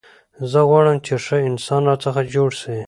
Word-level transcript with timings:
زه 0.51 0.59
غواړم، 0.69 0.97
چي 1.05 1.15
ښه 1.25 1.37
انسان 1.49 1.81
راڅخه 1.89 2.21
جوړ 2.33 2.49
سي. 2.61 2.75